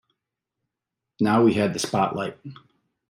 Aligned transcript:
Now 1.19 1.43
we 1.43 1.53
had 1.53 1.73
the 1.75 1.79
spotlight. 1.79 2.39